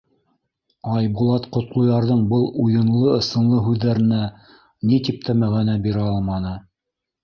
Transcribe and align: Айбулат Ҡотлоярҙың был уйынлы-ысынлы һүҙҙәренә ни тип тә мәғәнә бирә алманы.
Айбулат 0.93 1.45
Ҡотлоярҙың 1.57 2.25
был 2.33 2.49
уйынлы-ысынлы 2.65 3.63
һүҙҙәренә 3.69 4.25
ни 4.93 5.03
тип 5.11 5.25
тә 5.31 5.41
мәғәнә 5.47 5.81
бирә 5.89 6.13
алманы. 6.13 6.61